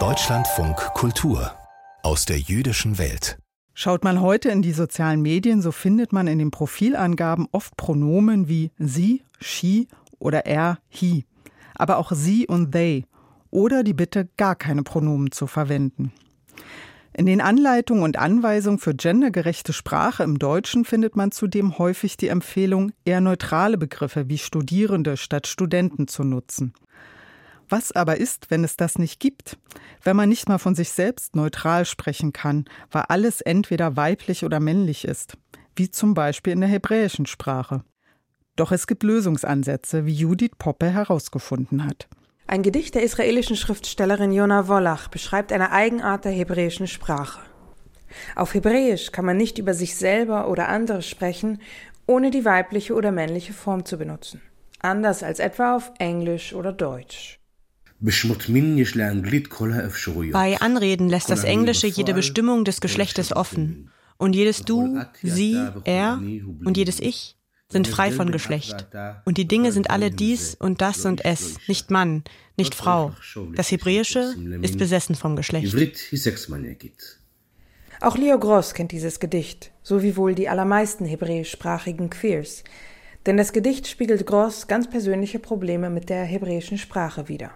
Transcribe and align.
Deutschlandfunk 0.00 0.76
Kultur 0.94 1.52
aus 2.02 2.24
der 2.24 2.40
jüdischen 2.40 2.98
Welt. 2.98 3.38
Schaut 3.72 4.02
man 4.02 4.20
heute 4.20 4.48
in 4.48 4.62
die 4.62 4.72
sozialen 4.72 5.22
Medien, 5.22 5.62
so 5.62 5.70
findet 5.70 6.12
man 6.12 6.26
in 6.26 6.40
den 6.40 6.50
Profilangaben 6.50 7.46
oft 7.52 7.76
Pronomen 7.76 8.48
wie 8.48 8.72
sie, 8.78 9.22
she 9.40 9.86
oder 10.18 10.44
er, 10.44 10.78
he, 10.88 11.24
aber 11.76 11.98
auch 11.98 12.10
sie 12.10 12.48
und 12.48 12.72
they 12.72 13.04
oder 13.52 13.84
die 13.84 13.94
Bitte, 13.94 14.28
gar 14.36 14.56
keine 14.56 14.82
Pronomen 14.82 15.30
zu 15.30 15.46
verwenden. 15.46 16.12
In 17.12 17.26
den 17.26 17.40
Anleitungen 17.40 18.02
und 18.02 18.18
Anweisungen 18.18 18.80
für 18.80 18.96
gendergerechte 18.96 19.72
Sprache 19.72 20.24
im 20.24 20.40
Deutschen 20.40 20.84
findet 20.84 21.14
man 21.14 21.30
zudem 21.30 21.78
häufig 21.78 22.16
die 22.16 22.26
Empfehlung, 22.26 22.90
eher 23.04 23.20
neutrale 23.20 23.78
Begriffe 23.78 24.28
wie 24.28 24.38
Studierende 24.38 25.16
statt 25.16 25.46
Studenten 25.46 26.08
zu 26.08 26.24
nutzen. 26.24 26.74
Was 27.68 27.92
aber 27.92 28.18
ist, 28.18 28.50
wenn 28.50 28.64
es 28.64 28.76
das 28.76 28.98
nicht 28.98 29.20
gibt? 29.20 29.58
Wenn 30.02 30.16
man 30.16 30.28
nicht 30.28 30.48
mal 30.48 30.58
von 30.58 30.74
sich 30.74 30.90
selbst 30.90 31.34
neutral 31.34 31.84
sprechen 31.84 32.32
kann, 32.32 32.66
weil 32.90 33.04
alles 33.08 33.40
entweder 33.40 33.96
weiblich 33.96 34.44
oder 34.44 34.60
männlich 34.60 35.04
ist, 35.04 35.36
wie 35.76 35.90
zum 35.90 36.14
Beispiel 36.14 36.52
in 36.52 36.60
der 36.60 36.68
hebräischen 36.68 37.26
Sprache. 37.26 37.82
Doch 38.56 38.70
es 38.70 38.86
gibt 38.86 39.02
Lösungsansätze, 39.02 40.06
wie 40.06 40.12
Judith 40.12 40.52
Poppe 40.58 40.90
herausgefunden 40.90 41.84
hat. 41.84 42.08
Ein 42.46 42.62
Gedicht 42.62 42.94
der 42.94 43.02
israelischen 43.02 43.56
Schriftstellerin 43.56 44.32
Jona 44.32 44.68
Wollach 44.68 45.08
beschreibt 45.08 45.52
eine 45.52 45.72
Eigenart 45.72 46.24
der 46.24 46.32
hebräischen 46.32 46.86
Sprache. 46.86 47.40
Auf 48.36 48.54
Hebräisch 48.54 49.10
kann 49.10 49.24
man 49.24 49.36
nicht 49.36 49.58
über 49.58 49.74
sich 49.74 49.96
selber 49.96 50.48
oder 50.48 50.68
andere 50.68 51.02
sprechen, 51.02 51.60
ohne 52.06 52.30
die 52.30 52.44
weibliche 52.44 52.94
oder 52.94 53.10
männliche 53.10 53.54
Form 53.54 53.84
zu 53.84 53.96
benutzen. 53.96 54.42
Anders 54.78 55.22
als 55.22 55.38
etwa 55.38 55.74
auf 55.74 55.90
Englisch 55.98 56.52
oder 56.52 56.72
Deutsch. 56.72 57.40
Bei 60.32 60.60
Anreden 60.60 61.08
lässt 61.08 61.30
das 61.30 61.44
Englische 61.44 61.86
jede 61.86 62.12
Bestimmung 62.12 62.64
des 62.64 62.80
Geschlechtes 62.80 63.34
offen. 63.34 63.90
Und 64.16 64.34
jedes 64.34 64.62
Du, 64.62 65.00
Sie, 65.22 65.58
Er 65.84 66.20
und 66.64 66.76
jedes 66.76 67.00
Ich 67.00 67.36
sind 67.68 67.88
frei 67.88 68.12
von 68.12 68.30
Geschlecht. 68.30 68.86
Und 69.24 69.38
die 69.38 69.48
Dinge 69.48 69.72
sind 69.72 69.90
alle 69.90 70.10
dies 70.10 70.54
und 70.54 70.80
das 70.80 71.06
und 71.06 71.24
es, 71.24 71.56
nicht 71.66 71.90
Mann, 71.90 72.22
nicht 72.56 72.74
Frau. 72.74 73.12
Das 73.56 73.70
Hebräische 73.70 74.34
ist 74.60 74.78
besessen 74.78 75.14
vom 75.14 75.34
Geschlecht. 75.34 75.74
Auch 78.00 78.18
Leo 78.18 78.38
Gross 78.38 78.74
kennt 78.74 78.92
dieses 78.92 79.18
Gedicht, 79.18 79.72
so 79.82 80.02
wie 80.02 80.16
wohl 80.16 80.34
die 80.34 80.48
allermeisten 80.48 81.06
hebräischsprachigen 81.06 82.10
Queers. 82.10 82.64
Denn 83.24 83.38
das 83.38 83.54
Gedicht 83.54 83.88
spiegelt 83.88 84.26
Gross 84.26 84.66
ganz 84.66 84.90
persönliche 84.90 85.38
Probleme 85.38 85.88
mit 85.88 86.10
der 86.10 86.24
hebräischen 86.24 86.76
Sprache 86.76 87.28
wider. 87.28 87.52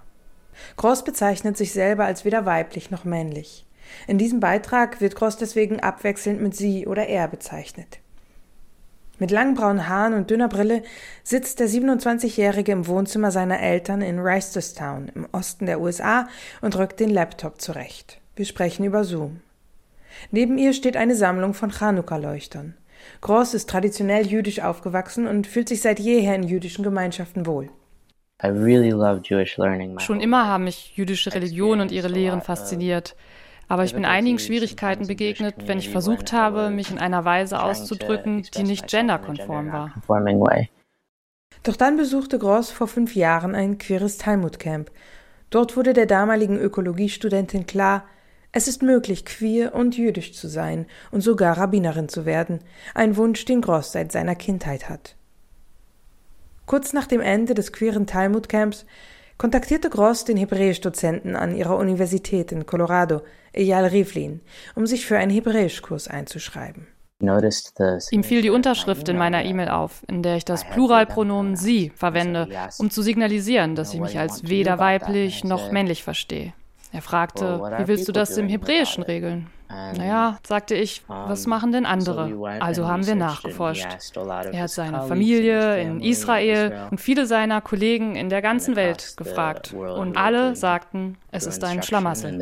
Gross 0.77 1.05
bezeichnet 1.05 1.57
sich 1.57 1.73
selber 1.73 2.05
als 2.05 2.25
weder 2.25 2.47
weiblich 2.47 2.91
noch 2.91 3.05
männlich. 3.05 3.67
In 4.07 4.19
diesem 4.19 4.41
Beitrag 4.41 5.01
wird 5.01 5.17
Gross 5.17 5.37
deswegen 5.37 5.81
abwechselnd 5.81 6.41
mit 6.41 6.55
sie 6.55 6.87
oder 6.87 7.07
er 7.07 7.29
bezeichnet. 7.29 7.99
Mit 9.19 9.33
langen 9.33 9.55
braunen 9.55 9.89
Haaren 9.89 10.15
und 10.15 10.31
dünner 10.31 10.49
Brille 10.49 10.83
sitzt 11.25 11.59
der 11.59 11.69
27-Jährige 11.69 12.71
im 12.71 12.87
Wohnzimmer 12.87 13.33
seiner 13.33 13.61
Eltern 13.61 14.01
in 14.01 14.21
Reisterstown 14.21 15.11
im 15.13 15.27
Osten 15.33 15.67
der 15.67 15.81
USA 15.81 16.29
und 16.61 16.77
rückt 16.79 17.01
den 17.01 17.11
Laptop 17.11 17.61
zurecht. 17.61 18.21
Wir 18.37 18.45
sprechen 18.45 18.85
über 18.85 19.03
Zoom. 19.03 19.41
Neben 20.31 20.57
ihr 20.57 20.73
steht 20.73 20.97
eine 20.97 21.17
Sammlung 21.17 21.55
von 21.55 21.71
Chanukka-Leuchtern. 21.71 22.75
Gross 23.21 23.55
ist 23.55 23.69
traditionell 23.69 24.27
jüdisch 24.27 24.61
aufgewachsen 24.61 25.27
und 25.27 25.47
fühlt 25.49 25.69
sich 25.69 25.83
seit 25.83 25.99
jeher 25.99 26.35
in 26.35 26.45
jüdischen 26.45 26.85
Gemeinschaften 26.85 27.47
wohl. 27.47 27.71
Schon 30.01 30.21
immer 30.21 30.47
haben 30.47 30.65
mich 30.65 30.97
jüdische 30.97 31.35
Religion 31.35 31.81
und 31.81 31.91
ihre 31.91 32.09
Lehren 32.09 32.41
fasziniert. 32.41 33.17
Aber 33.67 33.85
ich 33.85 33.95
bin 33.95 34.05
einigen 34.05 34.39
Schwierigkeiten 34.39 35.07
begegnet, 35.07 35.67
wenn 35.67 35.79
ich 35.79 35.91
versucht 35.91 36.33
habe, 36.33 36.71
mich 36.71 36.91
in 36.91 36.99
einer 36.99 37.25
Weise 37.25 37.63
auszudrücken, 37.63 38.47
die 38.57 38.63
nicht 38.63 38.87
genderkonform 38.87 39.73
war. 39.73 39.93
Doch 41.65 41.77
dann 41.77 41.97
besuchte 41.97 42.39
Gross 42.39 42.71
vor 42.71 42.87
fünf 42.87 43.15
Jahren 43.15 43.55
ein 43.55 43.77
queeres 43.77 44.17
Talmud-Camp. 44.17 44.91
Dort 45.51 45.77
wurde 45.77 45.93
der 45.93 46.07
damaligen 46.07 46.59
Ökologiestudentin 46.59 47.67
klar, 47.67 48.05
es 48.53 48.69
ist 48.69 48.83
möglich, 48.83 49.27
queer 49.27 49.75
und 49.75 49.99
jüdisch 49.99 50.33
zu 50.33 50.49
sein 50.49 50.87
und 51.11 51.21
sogar 51.21 51.59
Rabbinerin 51.59 52.09
zu 52.09 52.25
werden, 52.25 52.61
ein 52.95 53.17
Wunsch, 53.17 53.45
den 53.45 53.61
Gross 53.61 53.93
seit 53.93 54.13
seiner 54.13 54.35
Kindheit 54.35 54.89
hat. 54.89 55.18
Kurz 56.69 56.93
nach 56.93 57.07
dem 57.07 57.23
Ende 57.23 57.55
des 57.55 57.73
queeren 57.73 58.07
Talmud-Camps 58.07 58.85
kontaktierte 59.39 59.89
Gross 59.89 60.27
den 60.27 60.37
Hebräisch-Dozenten 60.37 61.35
an 61.35 61.57
ihrer 61.57 61.79
Universität 61.79 62.53
in 62.53 62.67
Colorado, 62.67 63.23
Eyal 63.55 63.87
Rivlin, 63.87 64.43
um 64.75 64.87
sich 64.87 65.07
für 65.07 65.17
einen 65.17 65.31
Hebräischkurs 65.31 66.09
einzuschreiben. 66.09 66.87
Ihm 67.21 68.23
fiel 68.23 68.43
die 68.43 68.51
Unterschrift 68.51 69.09
in 69.09 69.17
meiner 69.17 69.47
E-Mail 69.47 69.71
auf, 69.71 70.03
in 70.09 70.23
der 70.23 70.37
ich 70.37 70.45
das 70.45 70.69
Pluralpronomen 70.69 71.57
sie 71.57 71.89
verwende, 71.89 72.47
um 72.77 72.91
zu 72.91 73.01
signalisieren, 73.01 73.75
dass 73.75 73.95
ich 73.95 74.01
mich 74.01 74.19
als 74.19 74.47
weder 74.47 74.79
weiblich 74.79 75.45
noch 75.45 75.73
männlich 75.73 76.05
verstehe. 76.05 76.53
Er 76.93 77.03
fragte, 77.03 77.61
wie 77.79 77.89
willst 77.89 78.09
du 78.09 78.13
das 78.13 78.37
im 78.37 78.49
Hebräischen 78.49 79.03
regeln? 79.03 79.51
Naja, 79.69 80.39
sagte 80.47 80.75
ich, 80.75 81.05
was 81.09 81.47
machen 81.47 81.73
denn 81.73 81.85
andere? 81.85 82.59
Also 82.61 82.89
haben 82.89 83.07
wir 83.07 83.15
nachgeforscht. 83.15 84.17
Er 84.17 84.63
hat 84.63 84.71
seine 84.71 85.03
Familie 85.03 85.81
in 85.81 86.01
Israel 86.01 86.89
und 86.91 87.01
viele 87.01 87.27
seiner 87.27 87.61
Kollegen 87.61 88.17
in 88.17 88.31
der 88.31 88.41
ganzen 88.41 88.77
Welt 88.77 89.15
gefragt. 89.17 89.75
Und 89.75 90.17
alle 90.17 90.57
sagten, 90.57 91.19
es 91.31 91.47
ist 91.47 91.63
ein 91.65 91.83
Schlamassel. 91.83 92.39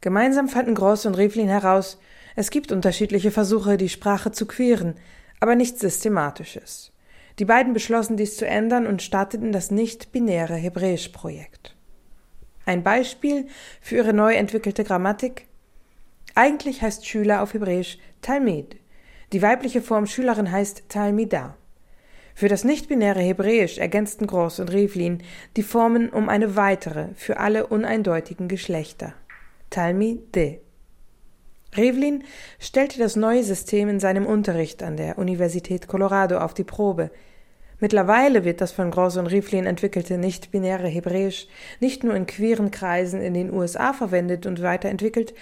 Gemeinsam 0.00 0.48
fanden 0.48 0.74
Gross 0.74 1.04
und 1.04 1.16
Rivlin 1.18 1.48
heraus, 1.48 1.98
es 2.36 2.50
gibt 2.50 2.72
unterschiedliche 2.72 3.30
Versuche, 3.30 3.76
die 3.76 3.90
Sprache 3.90 4.32
zu 4.32 4.46
queeren, 4.46 4.94
aber 5.40 5.56
nichts 5.56 5.80
Systematisches. 5.80 6.92
Die 7.38 7.44
beiden 7.44 7.74
beschlossen, 7.74 8.16
dies 8.16 8.36
zu 8.36 8.46
ändern 8.46 8.86
und 8.86 9.02
starteten 9.02 9.52
das 9.52 9.70
nicht-binäre 9.70 10.54
Hebräisch-Projekt. 10.54 11.76
Ein 12.70 12.84
Beispiel 12.84 13.48
für 13.80 13.96
ihre 13.96 14.12
neu 14.12 14.32
entwickelte 14.32 14.84
Grammatik? 14.84 15.48
Eigentlich 16.36 16.82
heißt 16.82 17.04
Schüler 17.04 17.42
auf 17.42 17.52
Hebräisch 17.52 17.98
Talmid. 18.22 18.76
Die 19.32 19.42
weibliche 19.42 19.82
Form 19.82 20.06
Schülerin 20.06 20.52
heißt 20.52 20.84
Talmida. 20.88 21.56
Für 22.32 22.46
das 22.46 22.62
nicht-binäre 22.62 23.18
Hebräisch 23.18 23.78
ergänzten 23.78 24.28
Gross 24.28 24.60
und 24.60 24.72
Rivlin 24.72 25.20
die 25.56 25.64
Formen 25.64 26.10
um 26.10 26.28
eine 26.28 26.54
weitere, 26.54 27.08
für 27.16 27.38
alle 27.38 27.66
uneindeutigen 27.66 28.46
Geschlechter. 28.46 29.14
Talmide. 29.70 30.60
Rivlin 31.76 32.22
stellte 32.60 33.00
das 33.00 33.16
neue 33.16 33.42
System 33.42 33.88
in 33.88 33.98
seinem 33.98 34.26
Unterricht 34.26 34.84
an 34.84 34.96
der 34.96 35.18
Universität 35.18 35.88
Colorado 35.88 36.38
auf 36.38 36.54
die 36.54 36.62
Probe– 36.62 37.10
Mittlerweile 37.80 38.44
wird 38.44 38.60
das 38.60 38.72
von 38.72 38.90
Gross 38.90 39.16
und 39.16 39.26
Rivlin 39.26 39.66
entwickelte 39.66 40.18
nicht-binäre 40.18 40.86
Hebräisch 40.86 41.48
nicht 41.80 42.04
nur 42.04 42.14
in 42.14 42.26
queeren 42.26 42.70
Kreisen 42.70 43.22
in 43.22 43.34
den 43.34 43.52
USA 43.52 43.94
verwendet 43.94 44.44
und 44.46 44.62
weiterentwickelt, 44.62 45.34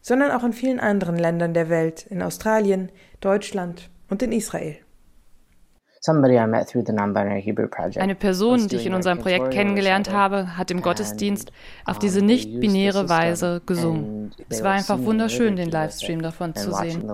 sondern 0.00 0.32
auch 0.32 0.44
in 0.44 0.52
vielen 0.52 0.80
anderen 0.80 1.16
Ländern 1.16 1.54
der 1.54 1.70
Welt, 1.70 2.04
in 2.10 2.20
Australien, 2.20 2.90
Deutschland 3.20 3.88
und 4.10 4.22
in 4.22 4.32
Israel. 4.32 4.76
Eine 7.96 8.14
Person, 8.14 8.68
die 8.68 8.76
ich 8.76 8.84
in 8.84 8.92
unserem 8.92 9.18
Projekt 9.18 9.50
kennengelernt 9.52 10.12
habe, 10.12 10.58
hat 10.58 10.70
im 10.70 10.82
Gottesdienst 10.82 11.50
auf 11.86 11.98
diese 11.98 12.20
nicht-binäre 12.20 13.08
Weise 13.08 13.62
gesungen. 13.64 14.34
Es 14.50 14.62
war 14.62 14.72
einfach 14.72 14.98
wunderschön, 14.98 15.56
den 15.56 15.70
Livestream 15.70 16.20
davon 16.20 16.54
zu 16.54 16.72
sehen. 16.72 17.10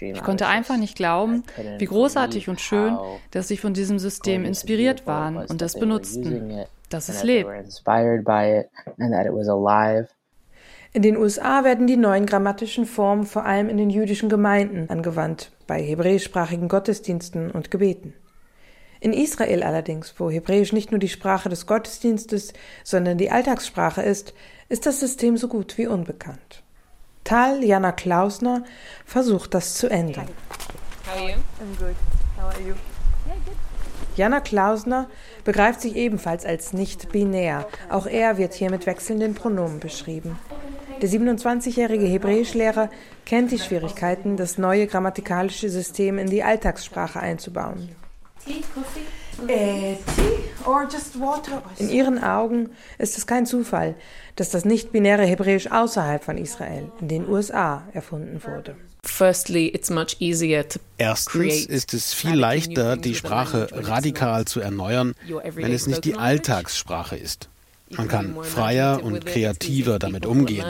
Ich 0.00 0.22
konnte 0.22 0.46
einfach 0.46 0.76
nicht 0.76 0.94
glauben, 0.94 1.42
wie 1.78 1.86
großartig 1.86 2.50
und 2.50 2.60
schön, 2.60 2.98
dass 3.30 3.48
sie 3.48 3.56
von 3.56 3.72
diesem 3.72 3.98
System 3.98 4.44
inspiriert 4.44 5.06
waren 5.06 5.38
und 5.38 5.62
das 5.62 5.78
benutzten, 5.78 6.66
dass 6.90 7.08
es 7.08 7.24
lebt. 7.24 7.50
In 10.92 11.02
den 11.02 11.16
USA 11.16 11.64
werden 11.64 11.86
die 11.86 11.96
neuen 11.96 12.26
grammatischen 12.26 12.84
Formen 12.84 13.24
vor 13.24 13.46
allem 13.46 13.70
in 13.70 13.78
den 13.78 13.88
jüdischen 13.88 14.28
Gemeinden 14.28 14.90
angewandt, 14.90 15.50
bei 15.66 15.82
hebräischsprachigen 15.82 16.68
Gottesdiensten 16.68 17.50
und 17.50 17.70
Gebeten. 17.70 18.12
In 19.04 19.12
Israel 19.12 19.62
allerdings, 19.62 20.14
wo 20.16 20.30
Hebräisch 20.30 20.72
nicht 20.72 20.90
nur 20.90 20.98
die 20.98 21.10
Sprache 21.10 21.50
des 21.50 21.66
Gottesdienstes, 21.66 22.54
sondern 22.84 23.18
die 23.18 23.30
Alltagssprache 23.30 24.00
ist, 24.00 24.32
ist 24.70 24.86
das 24.86 24.98
System 24.98 25.36
so 25.36 25.46
gut 25.46 25.76
wie 25.76 25.86
unbekannt. 25.86 26.62
Tal 27.22 27.62
Jana 27.62 27.92
Klausner 27.92 28.64
versucht 29.04 29.52
das 29.52 29.74
zu 29.74 29.90
ändern. 29.90 30.26
Jana 34.16 34.40
Klausner 34.40 35.10
begreift 35.44 35.82
sich 35.82 35.96
ebenfalls 35.96 36.46
als 36.46 36.72
nicht 36.72 37.12
binär. 37.12 37.68
Auch 37.90 38.06
er 38.06 38.38
wird 38.38 38.54
hier 38.54 38.70
mit 38.70 38.86
wechselnden 38.86 39.34
Pronomen 39.34 39.80
beschrieben. 39.80 40.38
Der 41.02 41.10
27-jährige 41.10 42.06
Hebräischlehrer 42.06 42.88
kennt 43.26 43.50
die 43.50 43.58
Schwierigkeiten, 43.58 44.38
das 44.38 44.56
neue 44.56 44.86
grammatikalische 44.86 45.68
System 45.68 46.16
in 46.16 46.30
die 46.30 46.42
Alltagssprache 46.42 47.20
einzubauen. 47.20 47.94
In 51.78 51.90
ihren 51.90 52.22
Augen 52.22 52.70
ist 52.98 53.18
es 53.18 53.26
kein 53.26 53.46
Zufall, 53.46 53.94
dass 54.36 54.50
das 54.50 54.64
nicht-binäre 54.64 55.24
Hebräisch 55.24 55.70
außerhalb 55.70 56.22
von 56.22 56.38
Israel, 56.38 56.90
in 57.00 57.08
den 57.08 57.28
USA, 57.28 57.82
erfunden 57.92 58.42
wurde. 58.44 58.76
Erstens 60.98 61.66
ist 61.66 61.94
es 61.94 62.14
viel 62.14 62.34
leichter, 62.34 62.96
die 62.96 63.14
Sprache 63.14 63.68
radikal 63.72 64.46
zu 64.46 64.60
erneuern, 64.60 65.14
wenn 65.54 65.72
es 65.72 65.86
nicht 65.86 66.04
die 66.04 66.14
Alltagssprache 66.14 67.16
ist. 67.16 67.48
Man 67.90 68.08
kann 68.08 68.42
freier 68.42 69.02
und 69.02 69.26
kreativer 69.26 69.98
damit 69.98 70.24
umgehen. 70.26 70.64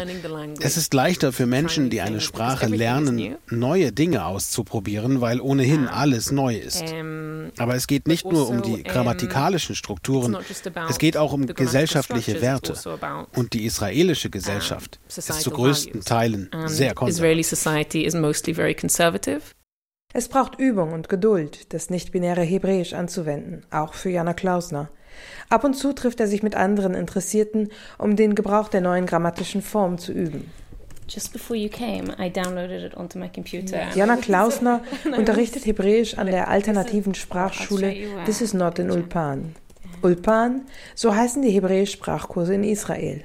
Es 0.61 0.77
ist 0.77 0.93
leichter 0.95 1.33
für 1.33 1.47
Menschen, 1.47 1.89
die 1.89 2.01
eine 2.01 2.21
Sprache 2.21 2.67
lernen, 2.67 3.37
neue 3.49 3.93
Dinge 3.93 4.27
auszuprobieren, 4.27 5.21
weil 5.21 5.41
ohnehin 5.41 5.87
alles 5.87 6.33
neu 6.33 6.57
ist. 6.57 6.85
Aber 7.59 7.77
es 7.77 7.87
geht 7.87 8.09
nicht 8.09 8.27
nur 8.27 8.49
um 8.49 8.63
die 8.63 8.83
grammatikalischen 8.83 9.77
Strukturen, 9.77 10.37
es 10.89 10.99
geht 10.99 11.17
auch 11.17 11.33
um 11.33 11.47
gesellschaftliche 11.47 12.41
Werte. 12.41 12.75
Und 13.35 13.53
die 13.53 13.65
israelische 13.65 14.31
Gesellschaft 14.31 14.99
ist 15.09 15.41
zu 15.41 15.51
größten 15.51 16.01
Teilen 16.03 16.51
sehr 16.67 16.95
konservativ. 16.95 17.45
Es 20.17 20.29
braucht 20.29 20.61
Übung 20.61 20.93
und 20.93 21.09
Geduld, 21.09 21.73
das 21.73 21.91
nicht-binäre 21.91 22.43
Hebräisch 22.43 22.93
anzuwenden, 22.93 23.67
auch 23.71 23.95
für 23.95 24.11
Jana 24.11 24.33
Klausner. 24.33 24.91
Ab 25.49 25.65
und 25.65 25.75
zu 25.75 25.93
trifft 25.93 26.21
er 26.21 26.27
sich 26.27 26.43
mit 26.43 26.55
anderen 26.55 26.95
Interessierten, 26.95 27.71
um 27.99 28.17
den 28.17 28.35
Gebrauch 28.35 28.69
der 28.69 28.81
neuen 28.81 29.07
grammatischen 29.07 29.63
Form 29.63 29.99
zu 29.99 30.13
üben. 30.13 30.51
Jana 33.95 34.17
Klausner 34.17 34.81
unterrichtet 35.17 35.67
Hebräisch 35.67 36.17
an 36.17 36.29
der 36.29 36.49
alternativen 36.49 37.15
Sprachschule 37.15 37.95
This 38.25 38.41
is 38.41 38.55
not 38.55 38.79
in 38.79 38.91
Ulpan. 38.91 39.55
Ulpan, 40.03 40.63
so 40.95 41.15
heißen 41.15 41.43
die 41.43 41.51
Hebräisch-Sprachkurse 41.51 42.55
in 42.55 42.65
Israel. 42.65 43.25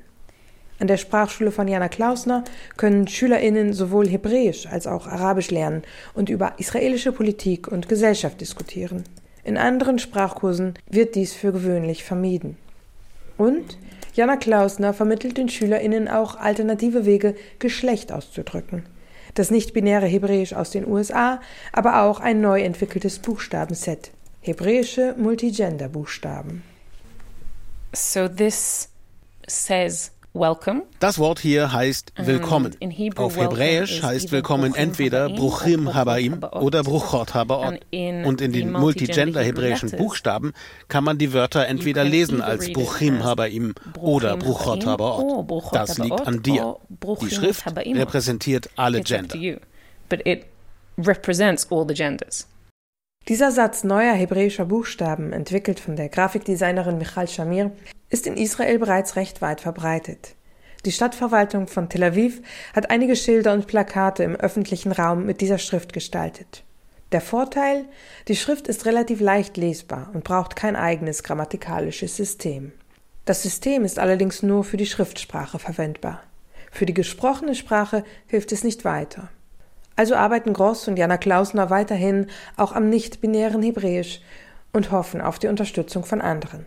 An 0.79 0.87
der 0.87 0.97
Sprachschule 0.97 1.51
von 1.51 1.67
Jana 1.67 1.89
Klausner 1.89 2.45
können 2.77 3.07
SchülerInnen 3.07 3.73
sowohl 3.73 4.07
Hebräisch 4.07 4.65
als 4.65 4.87
auch 4.87 5.07
Arabisch 5.07 5.51
lernen 5.51 5.83
und 6.13 6.29
über 6.29 6.53
israelische 6.57 7.11
Politik 7.11 7.67
und 7.67 7.89
Gesellschaft 7.89 8.39
diskutieren. 8.39 9.03
In 9.49 9.57
anderen 9.57 9.97
Sprachkursen 9.97 10.75
wird 10.91 11.15
dies 11.15 11.33
für 11.33 11.51
gewöhnlich 11.51 12.03
vermieden. 12.03 12.55
Und 13.35 13.79
Jana 14.13 14.37
Klausner 14.37 14.93
vermittelt 14.93 15.39
den 15.39 15.49
SchülerInnen 15.49 16.07
auch 16.07 16.35
alternative 16.35 17.03
Wege, 17.03 17.33
Geschlecht 17.57 18.11
auszudrücken. 18.11 18.85
Das 19.33 19.49
nicht-binäre 19.49 20.05
Hebräisch 20.05 20.53
aus 20.53 20.69
den 20.69 20.85
USA, 20.85 21.41
aber 21.73 22.03
auch 22.03 22.19
ein 22.19 22.41
neu 22.41 22.61
entwickeltes 22.61 23.17
Buchstabenset. 23.17 24.11
Hebräische 24.41 25.15
Multigender-Buchstaben. 25.17 26.61
So 27.91 28.27
this 28.27 28.89
says 29.47 30.11
welcome. 30.33 30.83
Das 30.99 31.17
Wort 31.19 31.39
hier 31.39 31.71
heißt 31.71 32.13
willkommen. 32.17 32.75
Auf 33.15 33.37
Hebräisch 33.37 34.03
heißt 34.03 34.31
willkommen 34.31 34.75
entweder 34.75 35.29
Bruchim 35.29 35.93
Habaim 35.93 36.43
oder 36.43 36.83
Bruchot 36.83 37.33
Habaot. 37.33 37.79
Und 37.91 38.41
in 38.41 38.51
den 38.51 38.71
Multigender-hebräischen 38.71 39.91
Buchstaben 39.91 40.53
kann 40.87 41.03
man 41.03 41.17
die 41.17 41.33
Wörter 41.33 41.67
entweder 41.67 42.03
lesen 42.03 42.41
als 42.41 42.71
Bruchim 42.71 43.23
Habaim 43.23 43.73
oder 43.97 44.37
Bruchot 44.37 44.85
Habaot. 44.85 45.73
Das 45.73 45.97
liegt 45.97 46.21
an 46.21 46.41
dir. 46.43 46.77
Die 47.21 47.29
Schrift 47.29 47.65
repräsentiert 47.75 48.69
alle 48.75 49.01
Gender. 49.01 49.37
Dieser 53.27 53.51
Satz 53.51 53.83
neuer 53.83 54.13
hebräischer 54.13 54.65
Buchstaben, 54.65 55.33
entwickelt 55.33 55.79
von 55.79 55.95
der 55.95 56.09
Grafikdesignerin 56.09 56.97
Michal 56.97 57.27
Shamir, 57.27 57.71
ist 58.09 58.27
in 58.27 58.37
Israel 58.37 58.79
bereits 58.79 59.15
recht 59.15 59.41
weit 59.41 59.61
verbreitet. 59.61 60.35
Die 60.85 60.91
Stadtverwaltung 60.91 61.67
von 61.67 61.89
Tel 61.89 62.03
Aviv 62.03 62.41
hat 62.73 62.89
einige 62.89 63.15
Schilder 63.15 63.53
und 63.53 63.67
Plakate 63.67 64.23
im 64.23 64.35
öffentlichen 64.35 64.91
Raum 64.91 65.25
mit 65.25 65.41
dieser 65.41 65.57
Schrift 65.57 65.91
gestaltet. 65.91 66.63
Der 67.11 67.21
Vorteil, 67.21 67.85
die 68.27 68.35
Schrift 68.35 68.67
ist 68.67 68.85
relativ 68.85 69.19
leicht 69.19 69.57
lesbar 69.57 70.09
und 70.13 70.23
braucht 70.23 70.55
kein 70.55 70.75
eigenes 70.75 71.23
grammatikalisches 71.23 72.15
System. 72.15 72.71
Das 73.25 73.43
System 73.43 73.83
ist 73.83 73.99
allerdings 73.99 74.41
nur 74.41 74.63
für 74.63 74.77
die 74.77 74.85
Schriftsprache 74.85 75.59
verwendbar. 75.59 76.21
Für 76.71 76.85
die 76.85 76.93
gesprochene 76.93 77.55
Sprache 77.55 78.03
hilft 78.27 78.51
es 78.51 78.63
nicht 78.63 78.85
weiter. 78.85 79.29
Also 79.95 80.15
arbeiten 80.15 80.53
Gross 80.53 80.87
und 80.87 80.97
Jana 80.97 81.17
Klausner 81.17 81.69
weiterhin 81.69 82.27
auch 82.55 82.71
am 82.71 82.89
nicht-binären 82.89 83.61
Hebräisch 83.61 84.21
und 84.71 84.91
hoffen 84.91 85.19
auf 85.19 85.39
die 85.39 85.47
Unterstützung 85.47 86.05
von 86.05 86.21
anderen. 86.21 86.65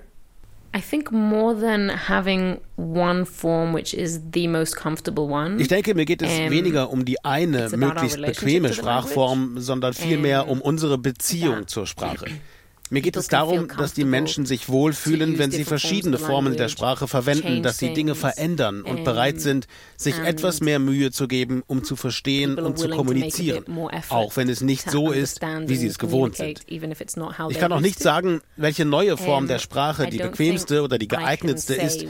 Ich 5.60 5.68
denke, 5.68 5.94
mir 5.94 6.06
geht 6.06 6.22
es 6.22 6.30
um, 6.30 6.50
weniger 6.50 6.90
um 6.90 7.04
die 7.04 7.22
eine 7.24 7.68
möglichst 7.76 8.20
bequeme 8.20 8.72
Sprachform, 8.72 9.60
sondern 9.60 9.92
vielmehr 9.92 10.48
um 10.48 10.62
unsere 10.62 10.96
Beziehung 10.96 11.66
zur 11.66 11.86
Sprache. 11.86 12.26
Mir 12.92 13.00
geht 13.00 13.16
es 13.16 13.28
darum, 13.28 13.68
dass 13.78 13.94
die 13.94 14.04
Menschen 14.04 14.44
sich 14.44 14.68
wohlfühlen, 14.68 15.38
wenn 15.38 15.50
sie 15.50 15.64
verschiedene 15.64 16.18
Formen 16.18 16.58
der 16.58 16.68
Sprache 16.68 17.08
verwenden, 17.08 17.62
dass 17.62 17.78
sie 17.78 17.94
Dinge 17.94 18.14
verändern 18.14 18.82
und 18.82 19.02
bereit 19.02 19.40
sind, 19.40 19.66
sich 19.96 20.18
etwas 20.18 20.60
mehr 20.60 20.78
Mühe 20.78 21.10
zu 21.10 21.26
geben, 21.26 21.62
um 21.66 21.84
zu 21.84 21.96
verstehen 21.96 22.58
und 22.58 22.78
zu 22.78 22.90
kommunizieren, 22.90 23.64
auch 24.10 24.36
wenn 24.36 24.50
es 24.50 24.60
nicht 24.60 24.90
so 24.90 25.10
ist, 25.10 25.40
wie 25.40 25.76
sie 25.76 25.86
es 25.86 25.98
gewohnt 25.98 26.36
sind. 26.36 26.66
Ich 26.68 27.58
kann 27.58 27.72
auch 27.72 27.80
nicht 27.80 27.98
sagen, 27.98 28.42
welche 28.56 28.84
neue 28.84 29.16
Form 29.16 29.48
der 29.48 29.58
Sprache 29.58 30.08
die 30.08 30.18
bequemste 30.18 30.82
oder 30.82 30.98
die 30.98 31.08
geeignetste 31.08 31.74
ist, 31.74 32.04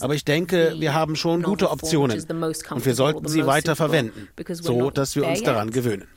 aber 0.00 0.16
ich 0.16 0.24
denke, 0.24 0.74
wir 0.80 0.94
haben 0.94 1.14
schon 1.14 1.44
gute 1.44 1.70
Optionen 1.70 2.20
und 2.70 2.84
wir 2.86 2.94
sollten 2.96 3.28
sie 3.28 3.46
weiter 3.46 3.76
verwenden, 3.76 4.26
so 4.50 4.90
dass 4.90 5.14
wir 5.14 5.28
uns 5.28 5.44
daran 5.44 5.70
gewöhnen 5.70 6.08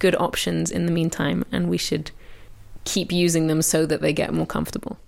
good 0.00 0.16
options 0.16 0.72
in 0.72 0.86
the 0.86 0.92
meantime, 0.92 1.44
and 1.52 1.70
we 1.70 1.78
should 1.78 2.10
keep 2.84 3.12
using 3.12 3.46
them 3.46 3.62
so 3.62 3.86
that 3.86 4.00
they 4.00 4.12
get 4.12 4.34
more 4.34 4.46
comfortable. 4.46 4.98